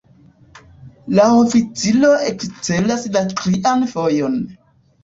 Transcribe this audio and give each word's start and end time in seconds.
La 1.19 1.27
oficiro 1.41 2.11
ekcelas 2.31 3.07
la 3.19 3.25
trian 3.37 3.89
fojon. 3.95 4.43